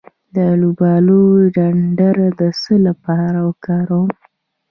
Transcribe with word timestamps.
د 0.35 0.35
الوبالو 0.53 1.19
ډنډر 1.55 2.17
د 2.39 2.41
څه 2.61 2.73
لپاره 2.87 3.39
وکاروم؟ 3.49 4.09